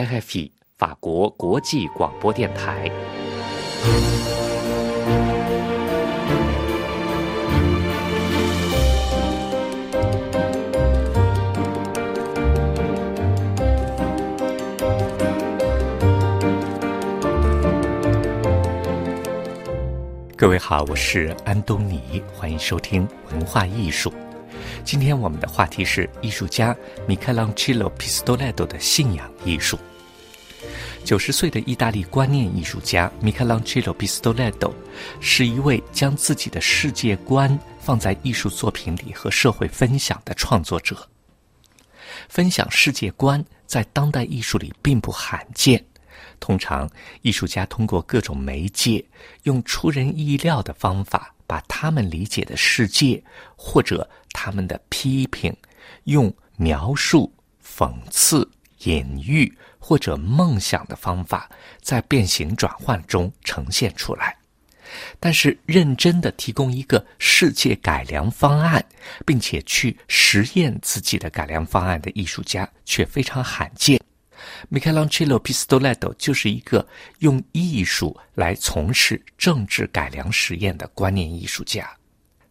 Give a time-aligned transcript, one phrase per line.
[0.00, 2.90] RFI 法国国际广播电台。
[20.34, 24.10] 各位好，我是安东尼，欢迎收听文化艺术。
[24.82, 26.74] 今天我们的话题是艺术家
[27.06, 29.78] 米开朗基罗·皮斯多莱多的信仰艺术。
[31.04, 34.72] 九十岁的意大利观念艺术家米开朗基罗·皮斯多莱多
[35.20, 41.08] 是一位将自己的世界观放在艺术作品里和社会分享的创作者。
[42.28, 45.84] 分享世界观在当代艺术里并不罕见，
[46.38, 46.88] 通常
[47.22, 49.04] 艺术家通过各种媒介，
[49.42, 51.34] 用出人意料的方法。
[51.50, 53.20] 把他们理解的世界，
[53.56, 55.52] 或者他们的批评，
[56.04, 57.28] 用描述、
[57.60, 58.48] 讽刺、
[58.84, 64.36] 隐喻或者梦想的方法，在变形转换中呈现出来。
[65.20, 68.84] 但是，认真的提供一个世界改良方案，
[69.24, 74.00] 并且去实验自己的改良方案的艺术家却非常罕见。
[74.68, 76.84] 米开朗基罗·皮斯多莱多就是一个
[77.18, 81.88] 用艺术来从事政治改良实验的观念艺术家。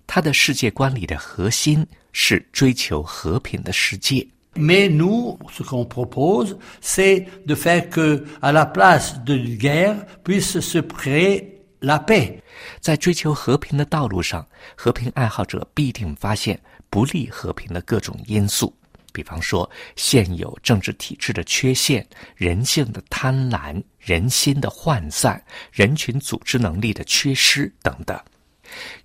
[0.07, 4.25] 他的世界观里的核心是追求和平的世界。
[4.55, 10.79] Mais nous, ce qu'on propose, c'est de faire que, à la place de guerre, puisse se
[10.79, 12.41] créer la paix。
[12.81, 18.73] 在追求和平的道路上，和平爱好者必定发现不利和平的各种因素。
[19.13, 25.41] 比方说，现有政治体制的缺陷、人性的贪婪、人心的涣散、
[25.71, 28.19] 人群组织能力的缺失等等。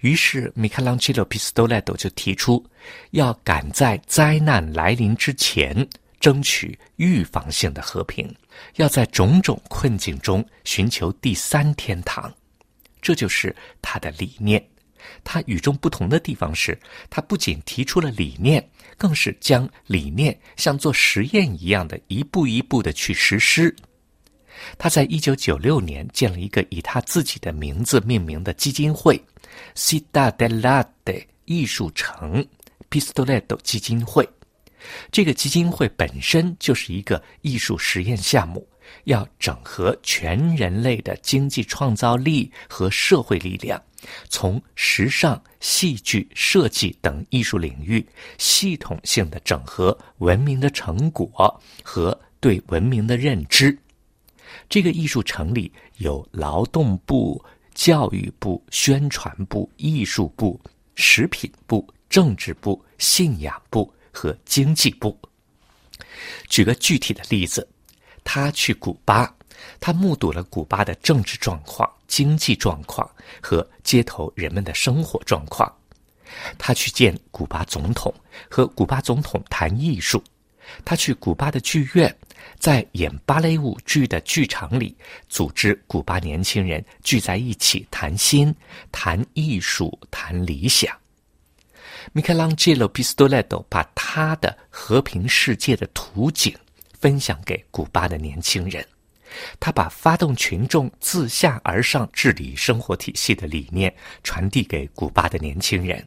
[0.00, 2.64] 于是，米开朗基罗·皮斯多莱多就提出，
[3.10, 5.86] 要赶在灾难来临之前
[6.20, 8.32] 争取预防性的和平，
[8.76, 12.32] 要在种种困境中寻求第三天堂。
[13.00, 14.64] 这就是他的理念。
[15.22, 16.78] 他与众不同的地方是，
[17.10, 18.66] 他不仅提出了理念。
[18.96, 23.74] 更是将理念像做实验一样的一步一步的去实施。
[24.78, 29.20] 他在一九九六年建了一个以他自己的名字命名的基金会
[29.74, 32.44] Cita d e l a d e 艺术城
[32.90, 34.28] Pistoletto 基金会。
[35.10, 38.66] 这个基金会本身就是一个艺术实验项目，
[39.04, 43.82] 要整合全人类的经济创造力和社会力量。
[44.28, 53.76] 从时尚、戏剧、设计等艺术领域系统性的整合文明的成果和对文明的认知。
[54.68, 57.42] 这个艺术城里有劳动部、
[57.74, 60.60] 教育部、宣传部、艺术部、
[60.94, 65.18] 食品部、政治部、信仰部和经济部。
[66.48, 67.68] 举个具体的例子，
[68.22, 69.32] 他去古巴。
[69.80, 73.08] 他目睹了古巴的政治状况、经济状况
[73.40, 75.72] 和街头人们的生活状况。
[76.58, 78.12] 他去见古巴总统，
[78.50, 80.22] 和古巴总统谈艺术。
[80.84, 82.14] 他去古巴的剧院，
[82.58, 84.96] 在演芭蕾舞剧的剧场里，
[85.28, 88.54] 组织古巴年轻人聚在一起谈心、
[88.90, 90.96] 谈艺术、谈理想。
[92.12, 96.54] 米开朗基罗·皮斯多莱多把他的和平世界的图景
[97.00, 98.86] 分享给古巴的年轻人。
[99.58, 106.06] 他把发动群众自下而上治理生活体系的理念传递给古巴的年轻人，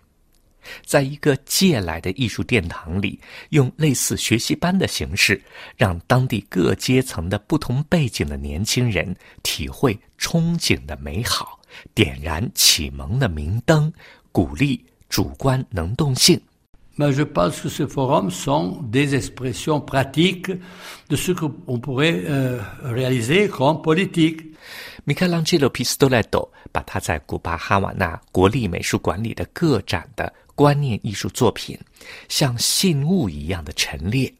[0.85, 3.19] 在一个借来的艺术殿堂里，
[3.50, 5.41] 用类似学习班的形式，
[5.75, 11.59] 让当地各阶层的不同背景的年轻人体会憧憬的美好，
[11.94, 13.91] 点燃启蒙的明灯，
[14.31, 16.39] 鼓励主观能动性。
[16.99, 20.49] Mais je pense que ces forums sont des expressions pratiques
[21.09, 24.44] de ce qu'on pourrait euh, réaliser comme politique.
[25.05, 31.79] 米开朗基罗·皮斯多莱多把他在古巴哈瓦那国立美术馆里的个展的观念艺术作品，
[32.29, 34.34] 像信物一样的陈列。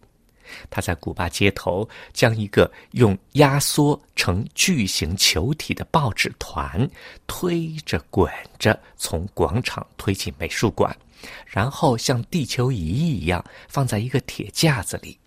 [0.68, 6.90] 他在古巴街头将一个用压缩成巨型球体的报纸团
[7.28, 10.98] 推着滚着从广场推进美术馆。
[11.46, 15.20] 然后像地球仪一样放在一个铁架子里，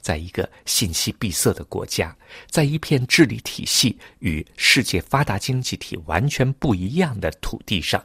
[0.00, 2.16] 在一个信息闭塞的国家，
[2.48, 8.04] 在一片治理体系与世界发达经济体完全不一样的土地上，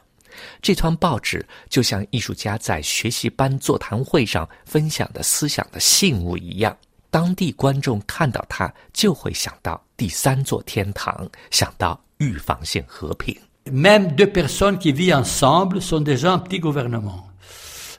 [0.62, 6.76] 这团报纸就像艺术家在学习班座谈会上分享的思想的信物一样。
[7.10, 13.34] 当地观众看到它，就会想到第三座天堂，想到预防性和平。
[13.66, 17.24] Même deux personnes qui vivent ensemble sont déjà un petit gouvernement.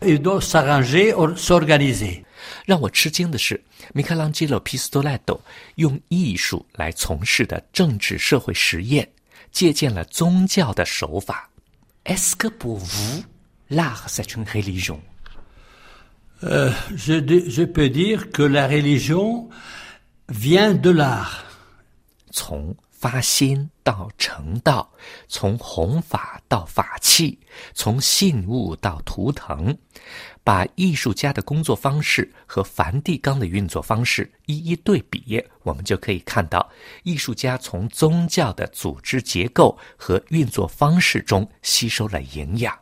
[0.02, 2.22] Ils doivent s'arranger ou s'organiser.
[2.66, 3.60] 让我吃惊的是，
[3.94, 5.40] 米开朗基罗·皮斯多莱多
[5.76, 9.08] 用艺术来从事的政治社会实验，
[9.50, 11.48] 借鉴了宗教的手法。
[12.06, 13.24] Est-ce que pour vous,
[13.68, 15.00] l'art c'est une religion?
[16.44, 17.14] Euh, je,
[17.48, 19.48] je peux dire que la religion
[20.28, 21.46] vient de l'art.
[22.36, 24.90] 从发心到成道，
[25.28, 27.38] 从弘法到法器，
[27.75, 29.76] 从信物到图腾，
[30.43, 36.66] 把艺术家的工作方式和梵蒂冈的运作方式一一对比，我们就可以看到，
[37.02, 42.75] 艺术家从宗教的组织结构和运作方式中吸收了营养。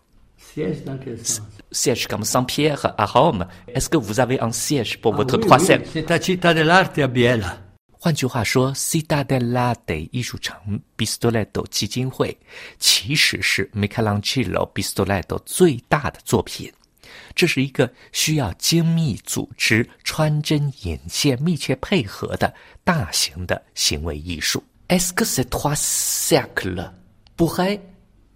[1.73, 3.45] Siège comme Saint-Pierre à Rome.
[3.67, 5.83] Est-ce que vous avez un siège pour votre troisième?
[5.93, 7.64] C'est à Città dell'Arte a Biella.
[8.05, 9.75] 换句话说，Cittadella
[10.11, 12.37] 艺术城 Bistoletto 基金会
[12.79, 16.71] 其实是 Michelangelo Bistoletto 最大的作品。
[17.35, 22.53] 这是一个需要精密组织、穿针引线、密切配合的
[22.85, 24.63] 大型的行为艺术。
[24.89, 26.91] Est-ce que ces trois cercles
[27.39, 27.81] pourraient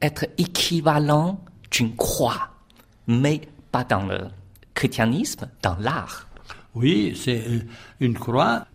[0.00, 1.37] être équivalents
[1.71, 2.49] d'une croix,
[3.05, 4.31] mais pas dans le
[4.73, 6.26] christianisme, dans l'art?
[6.75, 7.43] Oui, c'est
[7.99, 8.67] une croix.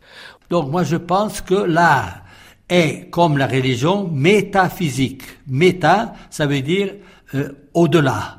[0.54, 2.22] Donc moi je pense que l'art
[2.70, 5.24] est comme la religion métaphysique.
[5.48, 6.94] Méta, ça veut dire
[7.34, 8.38] euh, au-delà.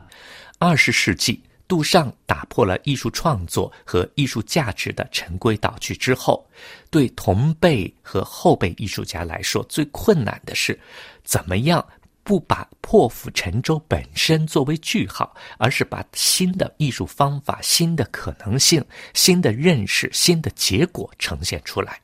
[0.61, 6.49] 二十世纪，杜尚打破了艺术创作和艺术价值的陈规蹈矩之后，
[6.88, 10.78] 对同辈和后辈艺术家来说，最困难的是
[11.25, 11.84] 怎么样
[12.22, 18.84] 不把破釜沉舟本身作为句号，而是把新的艺术方法、新的可能性、
[19.14, 21.99] 新的认识、新的结果呈现出来。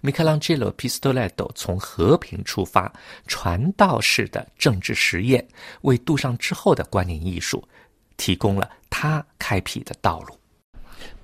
[0.00, 2.92] 米开朗基罗·皮斯多莱多从和平出发，
[3.26, 5.46] 传道式的政治实验，
[5.82, 7.62] 为杜尚之后的观念艺术
[8.16, 10.36] 提供了他开辟的道路。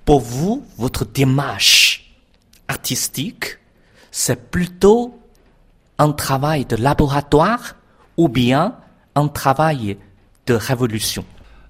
[0.03, 2.01] Pour vous, votre démarche
[2.67, 3.57] artistique,
[4.11, 5.17] c'est plutôt
[5.97, 7.75] un travail de laboratoire
[8.17, 8.75] ou bien
[9.15, 9.97] un travail
[10.45, 11.23] de révolution?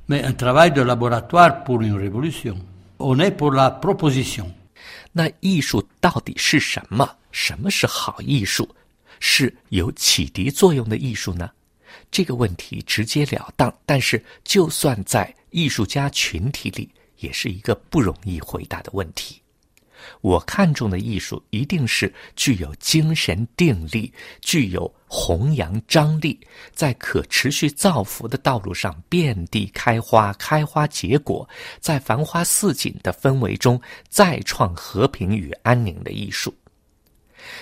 [0.07, 2.57] Mais un travail de laboratoire pour une révolution.
[2.99, 4.51] On est pour la proposition.
[5.18, 7.16] 那艺术到底是什么？
[7.32, 8.68] 什么是好艺术？
[9.18, 11.50] 是有启迪作用的艺术呢？
[12.10, 16.90] 这个问题直截了当，但是就算在艺术家群体里，
[17.20, 19.40] 也是一个不容易回答的问题。
[20.20, 26.38] 我看中的艺术一定是具有精神定力、具有弘扬张力，
[26.72, 31.48] 在可持续造福的道路上遍地开花、开花结果，
[31.80, 36.54] 在繁花似锦的氛围中再创和平与安宁的艺术。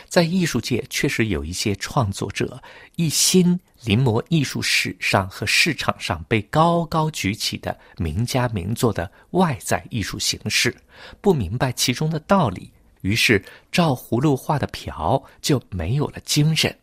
[0.08, 2.62] 在艺术界，确实有一些创作者
[2.96, 10.74] 一心临摹艺术史上和市场上被高高举起的名家名作的外在艺术形式，
[11.20, 12.70] 不明白其中的道理，
[13.02, 16.74] 于是照葫芦画的瓢就没有了精神。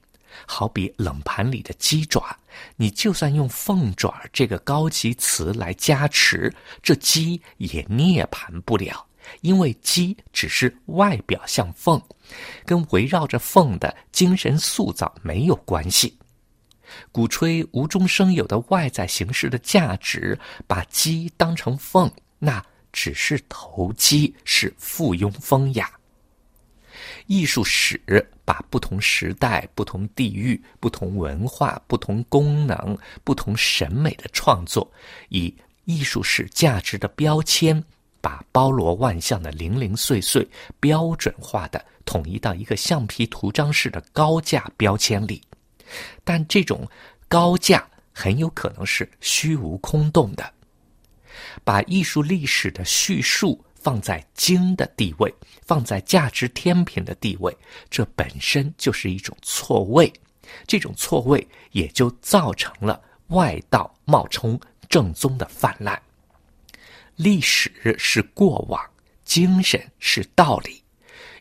[0.48, 2.36] 好比冷盘里的鸡爪，
[2.78, 6.52] 你就算用“凤爪”这个高级词来加持，
[6.82, 9.06] 这鸡也涅盘不了。
[9.40, 12.02] 因为鸡只是外表像凤，
[12.66, 16.18] 跟围绕着凤的精神塑造没有关系。
[17.12, 20.38] 鼓吹无中生有的外在形式的价值，
[20.68, 25.90] 把鸡当成凤，那只是投机，是附庸风雅。
[27.28, 28.00] 艺术史
[28.44, 34.92] 把不同时代、不同地域、不同文化、不同功能、不同审美的创作，
[35.30, 37.82] 以艺术史价值的标签。
[38.22, 40.48] 把包罗万象的零零碎碎
[40.80, 45.42] 标准化的统一到一个橡皮图章式的高价标签里，
[46.24, 46.88] 但这种
[47.28, 50.54] 高价很有可能是虚无空洞的。
[51.64, 55.34] 把艺术历史的叙述放在经的地位，
[55.66, 57.56] 放在价值天平的地位，
[57.90, 60.12] 这本身就是一种错位。
[60.68, 64.60] 这种错位也就造成了外道冒充
[64.90, 66.00] 正宗的泛滥。
[67.16, 68.84] 历史是过往，
[69.24, 70.82] 精神是道理。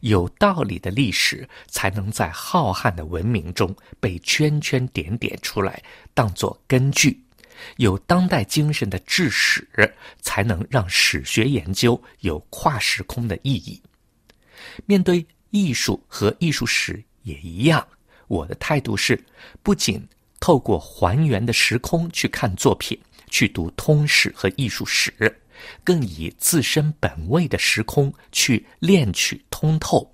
[0.00, 5.82] 有道理的历史，才能在浩瀚的文明中被圈圈点点出来，
[6.14, 7.22] 当作根据。
[7.76, 9.68] 有当代精神的治史，
[10.22, 13.78] 才能让史学研究有跨时空的意义。
[14.86, 17.86] 面对艺术和艺术史也一样，
[18.28, 19.22] 我的态度是：
[19.62, 20.02] 不仅
[20.40, 22.98] 透过还原的时空去看作品，
[23.28, 25.12] 去读通史和艺术史。
[25.84, 30.10] 更以自身本位的时空去练取通透，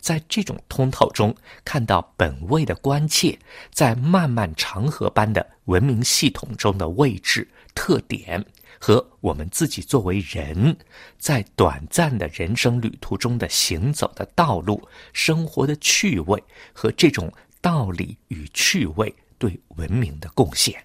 [0.00, 1.34] 在这种通透中
[1.64, 3.38] 看到本位的关切，
[3.72, 8.44] 在漫漫长河般的文明系统中的位置、特点
[8.78, 10.76] 和我们自己作为人
[11.18, 20.82] 在短暂的人生旅途中的行走的道路、生活的趣味和这种道理与趣味对文明的贡献。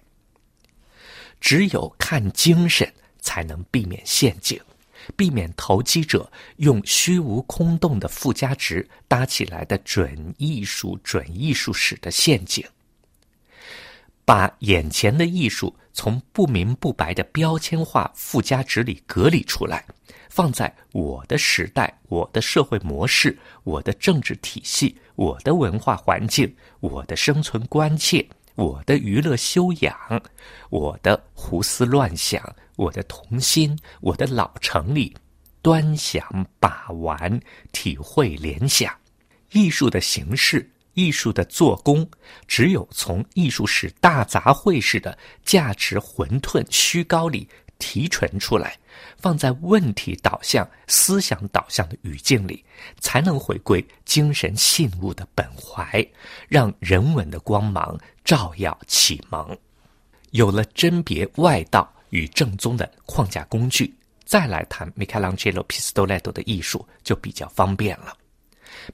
[1.40, 2.90] 只有看精神，
[3.20, 4.60] 才能避免陷阱，
[5.16, 12.64] 避免投机者用虚无空洞的附加值搭起来的准艺术、准艺术史的陷阱。
[14.24, 19.84] 把眼前的艺术从不明不白的标签化附加值里隔离出来，
[20.28, 28.24] 放在我的时代、我的社会模式、我的政治体系、我的文化环境、我的生存关切。
[28.60, 29.96] 我的娱乐修养，
[30.68, 35.16] 我的胡思乱想，我的童心，我的老城里，
[35.62, 36.22] 端详、
[36.58, 37.40] 把玩、
[37.72, 38.94] 体会、联想，
[39.52, 42.06] 艺术的形式，艺术的做工，
[42.46, 47.48] 只有从艺术史大杂烩式的价值混沌虚高里。
[47.80, 48.78] 提纯出来，
[49.18, 52.64] 放在问题导向、思想导向的语境里，
[53.00, 56.06] 才能回归精神信物的本怀，
[56.46, 59.58] 让人文的光芒照耀启蒙。
[60.30, 63.92] 有了甄别外道与正宗的框架工具，
[64.24, 68.16] 再来谈米开朗基罗·皮斯多莱多的艺术就比较方便了。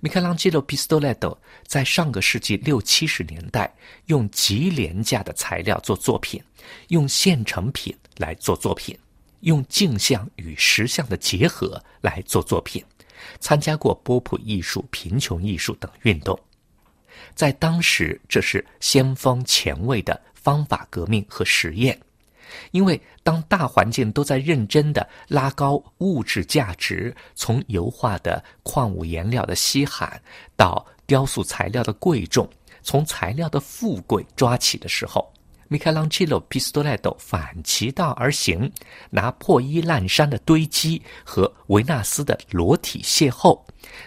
[0.01, 3.73] 米开朗基罗·皮斯多莱多在上个世纪六七十年代，
[4.07, 6.43] 用极廉价的材料做作品，
[6.89, 7.95] 用现成品。
[8.17, 8.99] 来做作品，
[9.41, 12.85] 用镜像与实像的结合来做作品，
[13.41, 16.39] 参加过波普艺术、贫穷艺术等运动，
[17.35, 21.99] 在当时这是先锋前卫的方法革命和实验，
[22.71, 30.21] 因为当大环境都在认真的拉高物质价值，从油画的矿物颜料的稀罕
[30.57, 32.49] 到雕塑材料的贵重，
[32.83, 35.33] 从材料的富贵抓起的时候。
[35.69, 38.71] 米开朗基罗·皮斯多莱多反其道而行，
[39.11, 43.61] 拿破衣烂衫的堆积和维纳斯的裸体邂逅，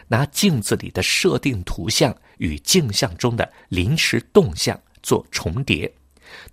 [0.07, 5.91] 拿镜子里的设定图像与镜像中的临时动向做重叠，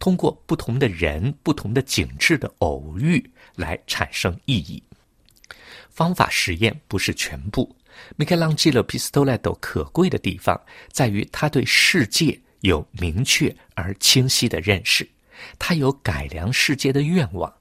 [0.00, 4.82] 通过不同的人、不同的景致的偶遇来产生意义。
[5.88, 7.74] 方法实验不是全部。
[8.16, 10.60] 米开朗基罗·皮斯多莱多可贵的地方
[10.90, 12.38] 在于他对世界。
[12.66, 15.08] 有明确而清晰的认识，
[15.58, 17.52] 他有改良世界的愿望。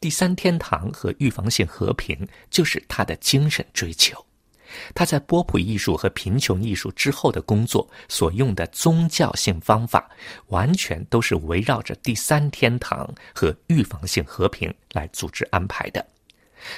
[0.00, 4.24] 第三天堂和预防性和平就是他的精神追求。
[4.94, 10.08] 他在波普艺术和贫穷艺术之后的工作所用的宗教性方法，
[10.46, 16.04] 完全都是围绕着第三天堂和预防性和平来组织安排的。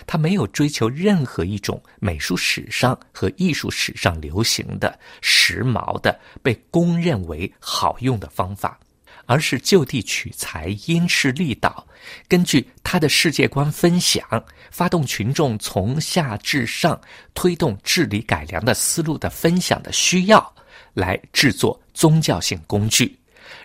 [0.06, 8.78] 他没有追求任何一种美术史上和艺术史上流行的、时髦的、被公认为好用的方法，
[9.26, 11.86] 而是就地取材、因势利导，
[12.28, 14.24] 根据他的世界观分享，
[14.70, 17.00] 发动群众从下至上
[17.34, 20.54] 推动治理改良的思路的分享的需要，
[20.94, 23.16] 来制作宗教性工具，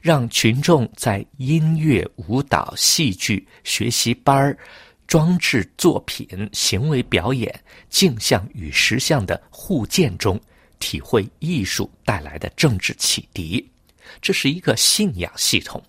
[0.02, 4.58] 让群众在音乐、舞蹈、戏剧学习班儿。
[5.08, 7.54] 装置作品、行为表演、
[7.90, 10.40] 镜像与实像的互鉴中，
[10.80, 13.66] 体会艺术带来的政治启迪。
[14.22, 15.82] 这是一个信仰系统。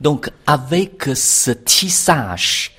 [0.00, 2.70] Donc avec ce tissage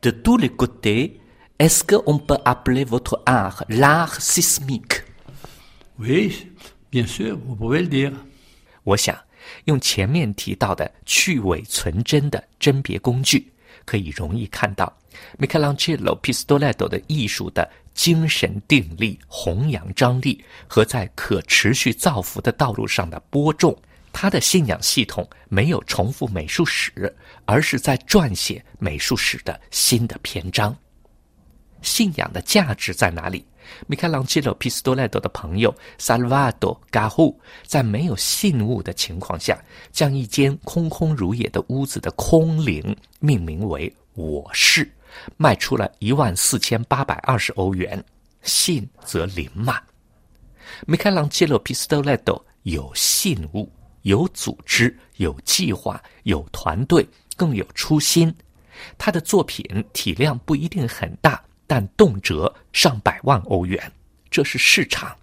[0.00, 1.18] de tous les côtés,
[1.58, 5.02] est-ce qu'on peut appeler votre art l'art sismique?
[5.98, 6.46] Oui,
[6.90, 8.12] bien sûr, vous pouvez le dire.
[8.84, 9.18] 我想
[9.64, 13.52] 用前面提到的去伪存真的甄别工具。
[13.84, 14.92] 可以容易看到
[15.38, 23.76] ，，Michelangelo、Pistoletto 的艺术的精神定力、弘扬张力和在可持续造福的道路上的播种。
[24.12, 30.76] 他的信仰系统没有重复美术史，而是在撰写美术史的新的篇章。
[31.82, 33.46] 信仰的价值在哪里？
[33.86, 39.58] 米开朗基罗·皮斯多莱多的朋友萨尔瓦多·嘎胡在没有信物的情况下，
[39.92, 44.90] 将一间空空如也的屋子的空灵命名为“我是”，
[45.36, 48.02] 卖出了一万四千八百二十欧元。
[48.42, 49.80] 信则灵嘛。
[50.86, 53.70] 米开朗基罗·皮斯多莱多有信物，
[54.02, 57.06] 有组织，有计划，有团队，
[57.36, 58.34] 更有初心。
[58.96, 61.42] 他的作品体量不一定很大。
[61.68, 63.92] 但动辄上百万欧元，
[64.28, 65.14] 这是市场。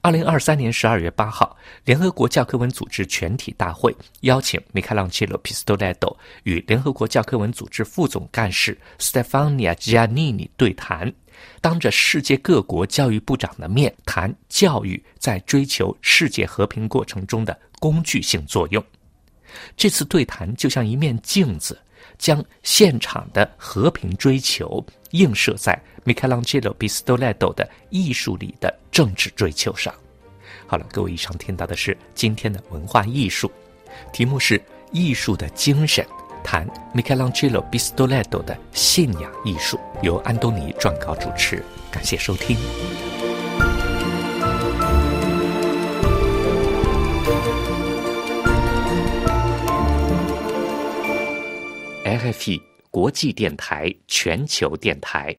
[0.00, 11.12] 二零二三年十二月八号，联合国教科文组织全体大会邀请米开朗基罗·皮斯多莱多与联合国教科文组织副总干事 Stefania Giannini 对谈，
[11.60, 18.84] 当着世界各国教育部长的面谈教育在追求世界和平过程中的工具性作用。
[19.76, 21.78] 这次对谈就像一面镜子。
[22.18, 29.94] 将现场的和平追求映射在 Michelangelo Pistoletto 的艺术里的政治追求上。
[30.66, 33.50] 好了，各位以上听到的是今天的文化艺术，
[34.12, 34.60] 题目是
[34.92, 36.04] “艺术的精神”，
[36.44, 41.64] 谈 Michelangelo Pistoletto 的信仰艺术，由安东尼撰稿主持。
[41.90, 43.07] 感谢收听。
[52.18, 52.60] RFE
[52.90, 55.36] 国际电台全球电台。